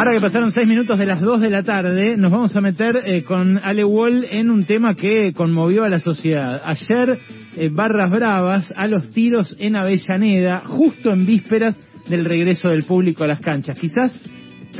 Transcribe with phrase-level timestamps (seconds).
[0.00, 3.02] Ahora que pasaron seis minutos de las dos de la tarde, nos vamos a meter
[3.04, 6.62] eh, con Ale Wall en un tema que conmovió a la sociedad.
[6.64, 7.18] Ayer,
[7.54, 11.78] eh, Barras Bravas a los tiros en Avellaneda, justo en vísperas
[12.08, 13.78] del regreso del público a las canchas.
[13.78, 14.18] Quizás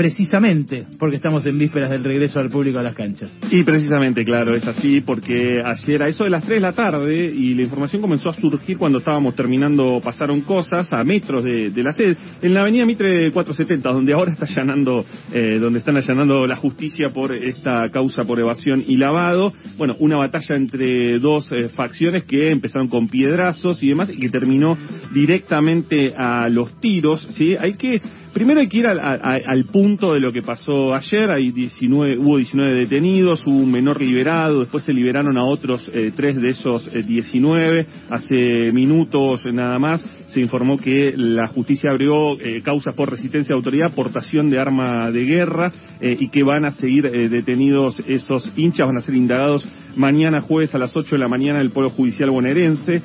[0.00, 3.30] precisamente porque estamos en vísperas del regreso al público a las canchas.
[3.50, 7.30] Y precisamente, claro, es así, porque ayer a eso de las 3 de la tarde,
[7.30, 11.92] y la información comenzó a surgir cuando estábamos terminando, pasaron cosas a metros de, la
[11.92, 16.56] sede, en la avenida Mitre 470, donde ahora está allanando, eh, donde están allanando la
[16.56, 19.52] justicia por esta causa por evasión y lavado.
[19.76, 24.30] Bueno, una batalla entre dos eh, facciones que empezaron con piedrazos y demás, y que
[24.30, 24.78] terminó
[25.12, 27.54] directamente a los tiros, ¿sí?
[27.60, 28.00] Hay que
[28.32, 31.30] Primero hay que ir al, punto de lo que pasó ayer.
[31.30, 36.12] Hay 19, hubo 19 detenidos, hubo un menor liberado, después se liberaron a otros eh,
[36.14, 37.80] tres de esos 19.
[37.80, 43.52] Eh, Hace minutos nada más se informó que la justicia abrió eh, causas por resistencia
[43.52, 48.86] de autoridad, portación de arma de guerra y que van a seguir detenidos esos hinchas,
[48.86, 51.90] van a ser indagados mañana jueves a las 8 de la mañana en el Pueblo
[51.90, 53.02] Judicial bonaerense.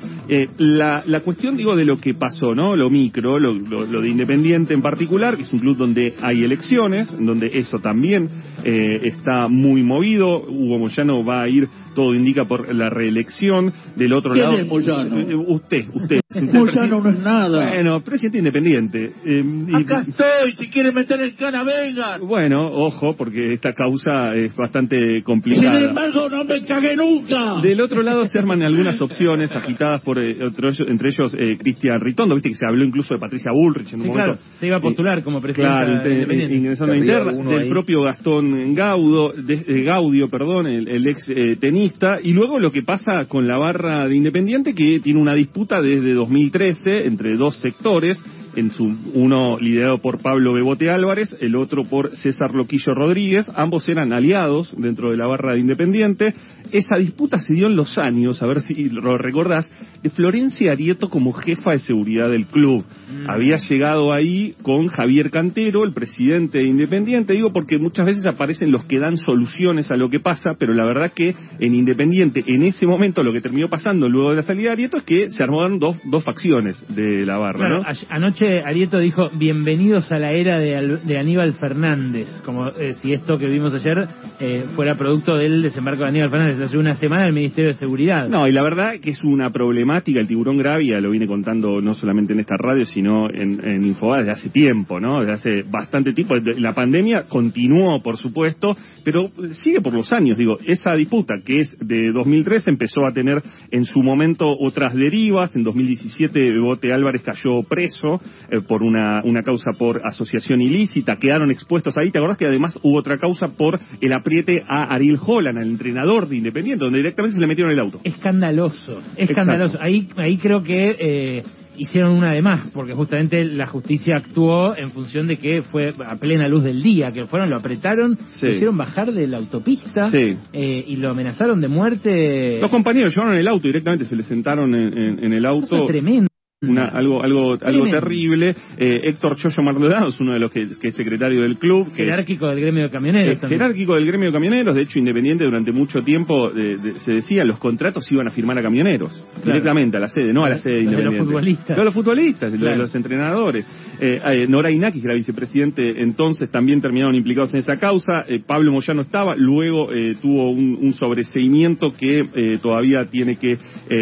[0.57, 2.75] la, cuestión, digo, de lo que pasó, ¿no?
[2.75, 7.49] Lo micro, lo de Independiente en particular que es un club donde hay elecciones, donde
[7.53, 8.27] eso también
[8.63, 10.43] eh, está muy movido.
[10.47, 13.71] Hugo Moyano va a ir, todo indica, por la reelección.
[13.95, 14.53] Del otro lado.
[14.53, 15.19] Es Moyano?
[15.19, 16.19] Eh, usted, usted.
[16.53, 17.69] Moyano no es nada.
[17.69, 19.11] Bueno, presidente independiente.
[19.23, 19.43] Eh,
[19.73, 22.17] Acá estoy, si quiere meter el cana, venga.
[22.17, 25.79] Bueno, ojo, porque esta causa es bastante complicada.
[25.79, 27.61] Sin embargo, no me cagué nunca.
[27.61, 32.55] Del otro lado se arman algunas opciones agitadas por, entre ellos, Cristian Ritondo, viste que
[32.55, 34.37] se habló incluso de Patricia Bullrich en un momento.
[34.59, 36.01] se iba a postular como presidente.
[36.03, 41.55] Claro, ingresando a interna, del propio Gastón Gaudo, de, eh, Gaudio, perdón, el, ex eh,
[41.57, 45.81] tenista, y luego lo que pasa con la barra de Independiente, que tiene una disputa
[45.81, 48.21] desde 2013 entre dos sectores,
[48.55, 53.87] en su uno liderado por Pablo Bebote Álvarez, el otro por César Loquillo Rodríguez, ambos
[53.89, 56.33] eran aliados dentro de la barra de Independiente.
[56.71, 59.69] Esa disputa se dio en los años, a ver si lo recordás,
[60.01, 62.83] de Florencia Arieto como jefa de seguridad del club.
[62.83, 63.29] Mm.
[63.29, 68.71] Había llegado ahí con Javier Cantero, el presidente de Independiente, digo porque muchas veces aparecen
[68.71, 72.63] los que dan soluciones a lo que pasa, pero la verdad que en Independiente, en
[72.63, 75.43] ese momento, lo que terminó pasando luego de la salida de Arieto es que se
[75.43, 77.69] armaron dos, dos facciones de la barra.
[77.69, 77.83] ¿no?
[78.09, 83.47] Anoche Arieto dijo, bienvenidos a la era de, Aníbal Fernández, como eh, si esto que
[83.47, 84.07] vimos ayer
[84.39, 88.27] eh, fuera producto del desembarco de Aníbal Fernández hace una semana el Ministerio de Seguridad.
[88.29, 91.93] No, y la verdad que es una problemática, el tiburón Gravia lo viene contando no
[91.93, 95.21] solamente en esta radio, sino en, en desde hace tiempo, ¿no?
[95.21, 96.35] Desde hace bastante tiempo.
[96.57, 99.31] La pandemia continuó, por supuesto, pero
[99.63, 103.41] sigue por los años, digo, esa disputa que es de 2003 empezó a tener
[103.71, 108.19] en su momento otras derivas, en 2017 Bote Álvarez cayó preso,
[108.49, 112.11] eh, por una, una causa por asociación ilícita, quedaron expuestos ahí.
[112.11, 116.27] ¿Te acordás que además hubo otra causa por el apriete a Ariel Holland, al entrenador
[116.27, 117.99] de Independiente, donde directamente se le metieron el auto?
[118.03, 119.77] Escandaloso, escandaloso.
[119.81, 121.43] Ahí, ahí creo que eh,
[121.77, 126.15] hicieron una de más, porque justamente la justicia actuó en función de que fue a
[126.17, 130.85] plena luz del día, que fueron, lo apretaron, lo hicieron bajar de la autopista eh,
[130.87, 132.59] y lo amenazaron de muerte.
[132.61, 135.75] Los compañeros llevaron el auto directamente, se le sentaron en, en el auto.
[135.75, 136.27] es tremendo
[136.61, 138.55] una, algo algo algo terrible.
[138.77, 141.91] Eh, Héctor Choyo Maldonado es uno de los que, es secretario del club.
[141.93, 143.41] jerárquico del gremio de camioneros.
[143.41, 144.73] jerárquico del gremio de camioneros.
[144.73, 149.21] De hecho, Independiente durante mucho tiempo se decía los contratos iban a firmar a camioneros.
[149.43, 151.17] Directamente a la sede, no a la sede de Independiente.
[151.17, 151.77] los futbolistas.
[151.77, 153.65] No, los futbolistas, los, entrenadores.
[153.99, 158.23] Eh, eh, Nora Inaki, que era vicepresidente entonces, también terminaron implicados en esa causa.
[158.27, 159.89] Eh, Pablo Moyano estaba, luego
[160.21, 163.57] tuvo un, un sobreseimiento que todavía tiene que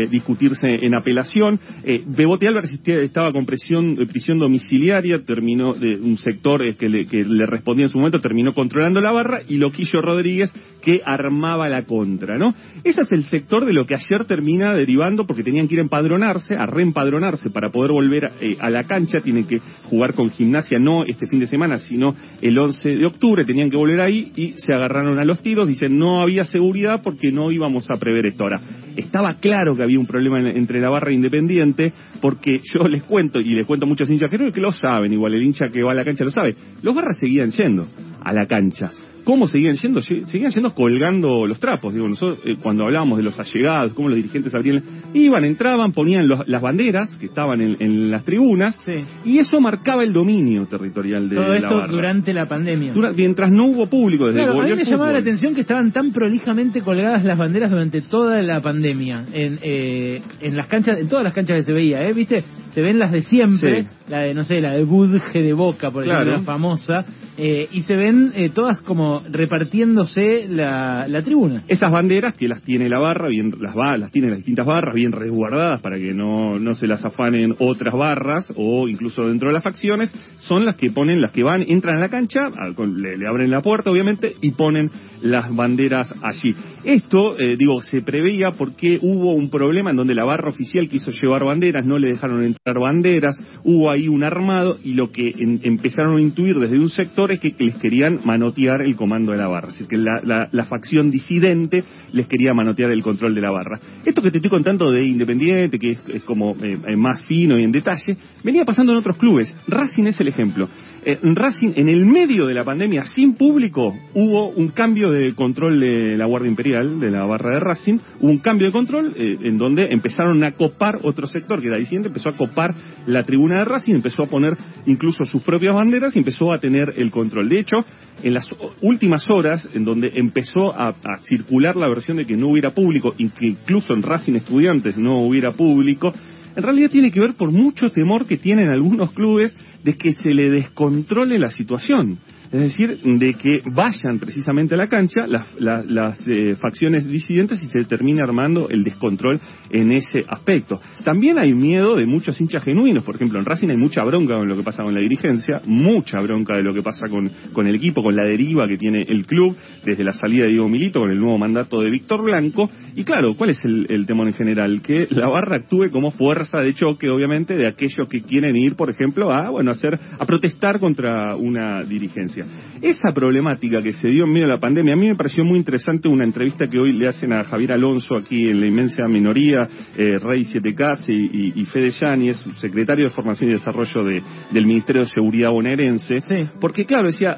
[0.09, 1.59] discutirse en apelación.
[2.05, 7.45] Bebote Álvarez estaba con prisión, prisión domiciliaria, terminó de un sector que le, que le
[7.45, 12.37] respondía en su momento, terminó controlando la barra, y Loquillo Rodríguez, que armaba la contra,
[12.37, 12.53] ¿no?
[12.83, 15.83] Ese es el sector de lo que ayer termina derivando, porque tenían que ir a
[15.83, 21.03] empadronarse, a reempadronarse para poder volver a la cancha, tienen que jugar con gimnasia no
[21.05, 24.73] este fin de semana, sino el 11 de octubre, tenían que volver ahí y se
[24.73, 28.43] agarraron a los tiros, dicen no había seguridad porque no íbamos a prever esto.
[28.43, 28.59] Ahora,
[28.95, 33.55] estaba claro que había un problema entre la barra independiente, porque yo les cuento, y
[33.55, 35.95] les cuento a muchos hinchas, creo que lo saben, igual el hincha que va a
[35.95, 37.87] la cancha lo sabe, los barras seguían yendo
[38.21, 38.91] a la cancha.
[39.23, 40.01] ¿Cómo seguían yendo?
[40.01, 41.93] Seguían yendo colgando los trapos.
[41.93, 44.83] Digo, nosotros eh, cuando hablábamos de los allegados, cómo los dirigentes abrían,
[45.13, 48.75] iban, entraban, ponían las banderas que estaban en, las tribunas,
[49.23, 52.93] y eso marcaba el dominio territorial de Todo la esto durante la pandemia.
[53.15, 56.11] mientras no hubo público desde claro, a mí me llamaba la atención que estaban tan
[56.11, 61.23] prolijamente colgadas las banderas durante toda la pandemia, en, eh, en las canchas, en todas
[61.23, 62.13] las canchas que se veía, ¿eh?
[62.13, 62.43] ¿Viste?
[62.71, 66.03] Se ven las de siempre, la de, no sé, la de Budge de Boca, por
[66.03, 67.05] ejemplo, la famosa,
[67.37, 71.63] eh, y se ven eh, todas como repartiéndose la, la tribuna.
[71.67, 74.93] Esas banderas que las tiene la barra, bien las va, las tiene las distintas barras
[74.93, 79.53] bien resguardadas para que no, no se las afanen otras barras o incluso dentro de
[79.53, 83.27] las facciones, son las que ponen, las que van, entran a la cancha, le, le
[83.27, 84.91] abren la puerta obviamente y ponen
[85.21, 86.55] las banderas allí.
[86.83, 91.11] Esto, eh, digo, se preveía porque hubo un problema en donde la barra oficial quiso
[91.11, 95.31] llevar banderas, no le dejaron entrar banderas, hubo ahí un armado y lo que
[95.63, 99.47] empezaron a intuir desde un sector es que, les querían manotear el comando de la
[99.47, 101.83] barra, es decir, que la, facción disidente
[102.13, 103.79] les quería manotear el control de la barra.
[104.05, 107.71] Esto que te estoy contando de Independiente, que es, como eh, más fino y en
[107.71, 109.53] detalle, venía pasando en otros clubes.
[109.67, 110.67] Racing es el ejemplo.
[111.05, 115.79] Eh, Racing, en el medio de la pandemia, sin público, hubo un cambio de control
[115.79, 119.37] de la Guardia Imperial, de la barra de Racing, hubo un cambio de control eh,
[119.41, 122.73] en donde empezaron a copar otro sector, que era diciendo, empezó a copar
[123.05, 124.53] la tribuna de Racing, empezó a poner
[124.85, 127.49] incluso sus propias banderas y empezó a tener el control.
[127.49, 127.85] De hecho,
[128.21, 128.47] en las
[128.81, 133.93] últimas horas, en donde empezó a, circular la versión de que no hubiera público, incluso
[133.93, 136.13] en Racing Estudiantes no hubiera público,
[136.55, 140.33] en realidad tiene que ver por mucho temor que tienen algunos clubes de que se
[140.33, 142.19] le descontrole la situación
[142.53, 147.85] es decir, de que vayan precisamente a la cancha las, eh, facciones disidentes y se
[147.85, 149.39] termine armando el descontrol
[149.71, 150.79] en ese aspecto.
[151.03, 154.47] También hay miedo de muchos hinchas genuinos, por ejemplo, en Racing hay mucha bronca con
[154.47, 157.73] lo que pasa con la dirigencia, mucha bronca de lo que pasa con, con el
[157.73, 161.09] equipo, con la deriva que tiene el club, desde la salida de Diego Milito, con
[161.09, 164.81] el nuevo mandato de Víctor Blanco, y claro, ¿cuál es el, temor en general?
[164.81, 168.89] Que la barra actúe como fuerza de choque, obviamente, de aquellos que quieren ir, por
[168.89, 172.42] ejemplo, a, bueno, hacer, a protestar contra una dirigencia.
[172.81, 175.57] Esa problemática que se dio en medio de la pandemia, a mí me pareció muy
[175.57, 179.61] interesante una entrevista que hoy le hacen a Javier Alonso aquí en la inmensa minoría,
[179.97, 184.03] eh, Rey 7K y, y, Fede es secretario de Formación y Desarrollo
[184.51, 186.15] del Ministerio de Seguridad bonaerense,
[186.59, 187.37] porque claro, decía,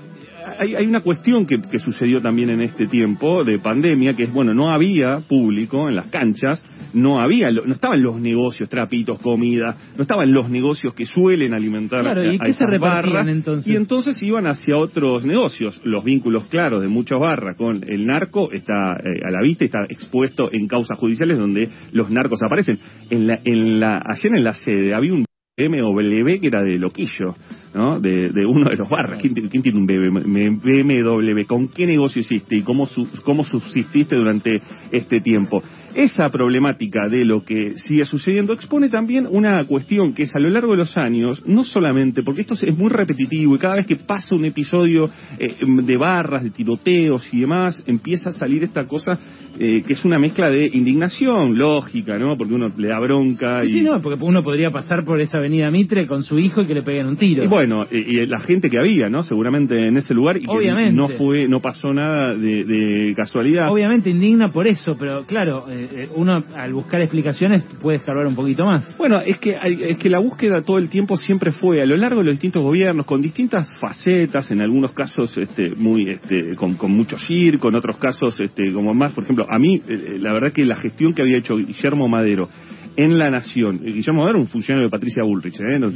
[0.60, 4.34] hay, hay, una cuestión que, que, sucedió también en este tiempo de pandemia, que es,
[4.34, 6.64] bueno, no había público en las canchas,
[6.94, 12.02] no había, no estaban los negocios, trapitos, comida, no estaban los negocios que suelen alimentar
[12.02, 13.72] claro, ¿y qué se barras, entonces?
[13.72, 15.80] y entonces iban hacia otros negocios.
[15.84, 19.80] Los vínculos claros de muchas barras con el narco está eh, a la vista, está
[19.90, 22.80] expuesto en causas judiciales donde los narcos aparecen.
[23.10, 25.26] En la, en la, ayer en la sede había un
[25.58, 27.34] MW que era de loquillo,
[27.76, 28.00] ¿no?
[28.00, 29.22] De, uno de los barras.
[29.22, 31.46] ¿Quién, tiene un BMW?
[31.46, 32.88] ¿Con qué negocio hiciste y cómo,
[33.24, 34.62] cómo subsististe durante
[34.92, 35.62] este tiempo?
[35.94, 40.50] Esa problemática de lo que sigue sucediendo expone también una cuestión que es a lo
[40.50, 43.98] largo de los años, no solamente, porque esto es muy repetitivo y cada vez que
[43.98, 49.20] pasa un episodio eh, de barras, de tiroteos y demás, empieza a salir esta cosa
[49.58, 52.38] eh, que es una mezcla de indignación lógica, ¿no?
[52.38, 53.72] Porque uno le da bronca y...
[53.72, 56.74] Sí, no, porque uno podría pasar por esa avenida Mitre con su hijo y que
[56.74, 57.44] le peguen un tiro.
[57.44, 59.24] Y bueno, y, la gente que había, ¿no?
[59.24, 63.72] Seguramente en ese lugar y que no fue, no pasó nada de, casualidad.
[63.72, 68.36] Obviamente indigna por eso, pero claro, eh, eh, uno al buscar explicaciones puede escarbar un
[68.36, 68.98] poquito más.
[68.98, 72.20] Bueno, es que es que la búsqueda todo el tiempo siempre fue a lo largo
[72.20, 76.92] de los distintos gobiernos con distintas facetas, en algunos casos este muy este con, con
[76.92, 80.52] mucho circo, en otros casos este como más, por ejemplo, a mí eh, la verdad
[80.52, 82.50] que la gestión que había hecho Guillermo Madero
[82.98, 83.80] en La Nación.
[83.84, 85.80] Guillermo Madero, un funcionario de Patricia Bullrich, ¿eh?
[85.80, 85.92] no,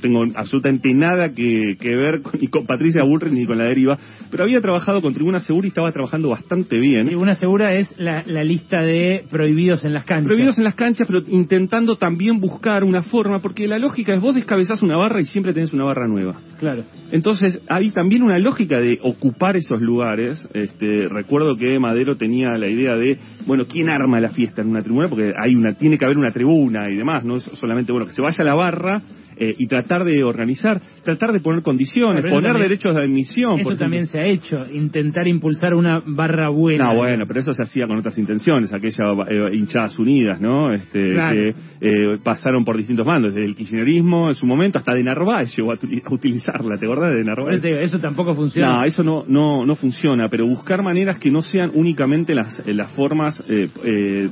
[0.00, 3.98] tengo absolutamente nada que, ver con, ni con Patricia Bullrich ni con la deriva,
[4.30, 7.06] pero había trabajado con Tribuna Segura y estaba trabajando bastante bien.
[7.06, 10.26] Tribuna Segura es la, lista de prohibidos en las canchas.
[10.26, 14.34] Prohibidos en las canchas, pero intentando también buscar una forma, porque la lógica es vos
[14.34, 16.40] descabezás una barra y siempre tenés una barra nueva.
[16.58, 16.84] Claro.
[17.12, 20.46] Entonces, hay también una lógica de ocupar esos lugares.
[20.54, 24.82] Este, recuerdo que Madero tenía la idea de, bueno, ¿quién arma la fiesta en una
[24.82, 25.08] tribuna?
[25.08, 28.14] Porque hay una, tiene que haber una tribuna y demás, no es solamente, bueno, que
[28.14, 29.02] se vaya a la barra
[29.42, 33.58] eh, y tratar de organizar, tratar de poner condiciones, poner derechos de admisión.
[33.58, 36.88] Eso también se ha hecho, intentar impulsar una barra buena.
[36.88, 38.98] No, bueno, pero eso se hacía con otras intenciones, aquellas
[39.30, 40.70] eh, hinchadas unidas, ¿no?
[40.74, 45.02] Este, Que eh, pasaron por distintos mandos, desde el kirchnerismo en su momento hasta de
[45.02, 45.78] Narváez llegó a,
[46.10, 47.62] utilizarla, ¿te acordás de Narváez?
[47.64, 48.72] Eso tampoco funciona.
[48.72, 52.92] No, eso no, no, no funciona, pero buscar maneras que no sean únicamente las, las
[52.92, 53.42] formas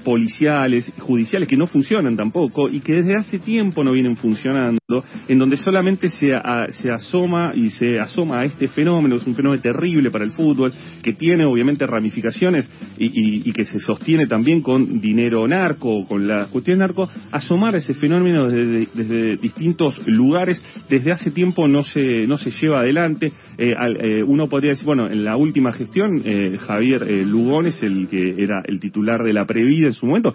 [0.05, 4.79] policiales, judiciales, que no funcionan tampoco y que desde hace tiempo no vienen funcionando
[5.29, 10.11] en donde solamente se, asoma y se asoma a este fenómeno, es un fenómeno terrible
[10.11, 16.07] para el fútbol, que tiene obviamente ramificaciones y, que se sostiene también con dinero narco,
[16.07, 22.27] con la cuestión narco, asomar ese fenómeno desde, distintos lugares, desde hace tiempo no se,
[22.27, 23.33] no se lleva adelante.
[23.57, 28.09] Eh, eh, uno podría decir, bueno, en la última gestión, eh, Javier Lugón es el
[28.09, 30.35] que era el titular de la Previda en su momento,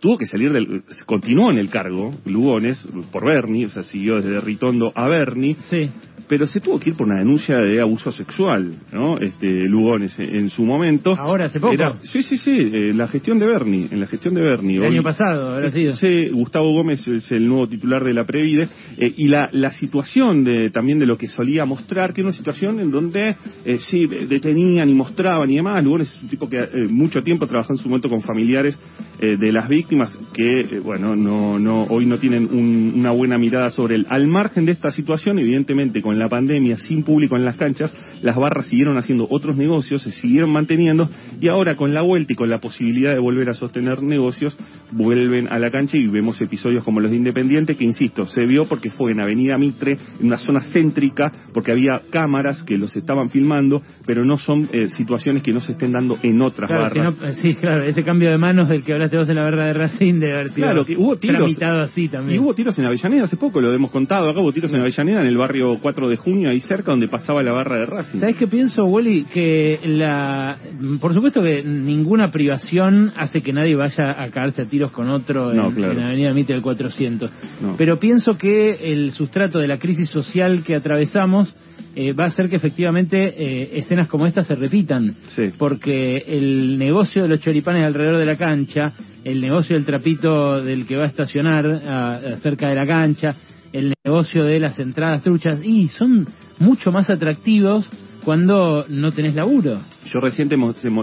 [0.00, 4.38] tuvo que salir del, continuó en el cargo, Lugones, por Berni, o sea, siguió desde
[4.40, 5.88] Ritondo a Berni, Sí.
[6.28, 9.18] pero se tuvo que ir por una denuncia de abuso sexual, ¿no?
[9.18, 11.16] Este, Lugones en, en su momento.
[11.18, 11.72] Ahora, hace poco.
[11.72, 14.74] Era- sí, sí, sí, eh, la gestión de Berni, en la gestión de Berni.
[14.74, 15.94] El Hoy- año pasado habrá sido.
[15.96, 20.44] Sí, Gustavo Gómez es el nuevo titular de la Previde eh, y la, la situación
[20.44, 24.04] de, también de lo que solía mostrar, que era una situación en donde eh, sí,
[24.06, 25.82] detenían y mostraban y demás.
[25.82, 28.78] Lugones es un tipo que eh, mucho tiempo trabajó en su momento con familiares
[29.18, 29.87] de las víctimas
[30.34, 34.06] que, eh, bueno, no, no, hoy no tienen un- una buena mirada sobre él.
[34.10, 38.36] Al margen de esta situación, evidentemente con la pandemia, sin público en las canchas, las
[38.36, 41.08] barras siguieron haciendo otros negocios, se siguieron manteniendo
[41.40, 44.56] y ahora con la vuelta y con la posibilidad de volver a sostener negocios,
[44.92, 48.66] vuelven a la cancha y vemos episodios como los de Independiente, que insisto, se vio
[48.66, 53.28] porque fue en Avenida Mitre, en una zona céntrica, porque había cámaras que los estaban
[53.30, 56.98] filmando, pero no son eh, situaciones que no se estén dando en otras Claro, si
[56.98, 57.18] barras.
[57.20, 59.66] no- eh, sí, claro, ese cambio de manos del que hablaste vos en la verdad
[59.66, 61.38] de Racing debe haber sido Claro, que hubo tiros.
[61.38, 62.40] tramitado así Y también.
[62.40, 65.26] hubo tiros en Avellaneda hace poco, lo hemos contado acá, hubo tiros en Avellaneda, en
[65.26, 68.18] el barrio 4 de junio, ahí cerca donde pasaba la barra de Racing.
[68.20, 69.24] ¿Sabes qué pienso, Wally?
[69.32, 70.58] Que la.
[71.00, 75.52] Por supuesto que ninguna privación hace que nadie vaya a caerse a tiros con otro
[75.54, 75.92] No, en, claro.
[75.92, 77.30] en Avenida Mitre del 400.
[77.62, 77.74] No.
[77.78, 81.54] Pero pienso que el sustrato de la crisis social que atravesamos
[81.94, 85.16] eh, va a hacer que efectivamente eh, escenas como esta se repitan.
[85.28, 85.44] Sí.
[85.58, 88.92] Porque el negocio de los choripanes alrededor de la cancha,
[89.28, 93.34] el negocio del trapito del que va a estacionar cerca de la cancha,
[93.72, 96.26] el negocio de las entradas truchas, y son
[96.58, 97.88] mucho más atractivos
[98.24, 99.80] cuando no tenés laburo.
[100.12, 100.56] Yo recién te,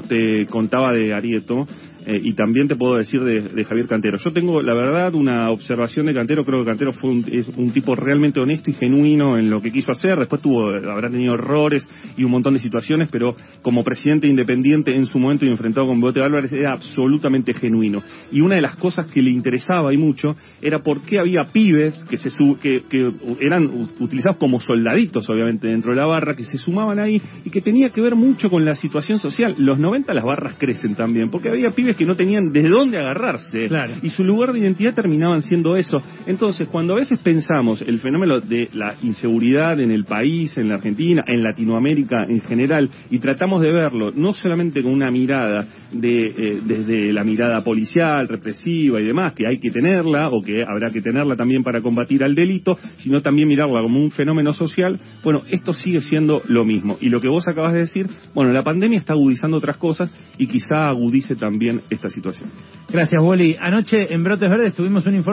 [0.07, 1.65] te contaba de Arieto
[2.05, 4.17] eh, y también te puedo decir de, Javier Cantero.
[4.17, 6.45] Yo tengo, la verdad, una observación de Cantero.
[6.45, 9.71] Creo que Cantero fue un, es un tipo realmente honesto y genuino en lo que
[9.71, 10.19] quiso hacer.
[10.19, 15.05] Después tuvo, habrá tenido errores y un montón de situaciones, pero como presidente independiente en
[15.05, 18.03] su momento y enfrentado con Bote Álvarez era absolutamente genuino.
[18.31, 22.03] Y una de las cosas que le interesaba y mucho era por qué había pibes
[22.09, 22.29] que se
[22.61, 22.83] que,
[23.39, 23.69] eran
[23.99, 27.89] utilizados como soldaditos, obviamente, dentro de la barra, que se sumaban ahí y que tenía
[27.89, 29.55] que ver mucho con la situación social.
[29.57, 33.67] Los 90 las barras crecen también, porque había pibes que no tenían de dónde agarrarse.
[33.67, 33.93] Claro.
[34.01, 35.97] Y su lugar de identidad terminaban siendo eso.
[36.25, 40.75] Entonces, cuando a veces pensamos el fenómeno de la inseguridad en el país, en la
[40.75, 46.17] Argentina, en Latinoamérica en general, y tratamos de verlo no solamente con una mirada de
[46.17, 50.89] eh, desde la mirada policial, represiva y demás, que hay que tenerla o que habrá
[50.91, 55.43] que tenerla también para combatir al delito, sino también mirarla como un fenómeno social, bueno,
[55.49, 56.97] esto sigue siendo lo mismo.
[56.99, 60.47] Y lo que vos acabas de decir, bueno, la pandemia está agudizando otras cosas y
[60.47, 62.51] quizá agudice también esta situación.
[62.89, 63.57] Gracias, Wally.
[63.59, 65.25] Anoche en Brotes Verdes tuvimos un informe